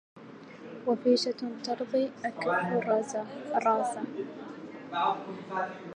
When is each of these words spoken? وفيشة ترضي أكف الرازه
وفيشة 0.87 1.35
ترضي 1.63 2.11
أكف 2.25 2.67
الرازه 3.55 4.03